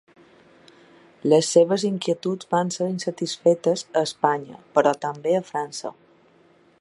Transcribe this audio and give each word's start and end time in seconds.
Les 1.33 1.49
seves 1.57 1.85
inquietuds 1.89 2.49
van 2.55 2.73
ser 2.77 2.89
insatisfetes 2.95 3.87
a 4.01 4.03
Espanya, 4.09 4.61
però 4.79 4.97
també 5.07 5.39
a 5.43 5.47
França. 5.51 5.97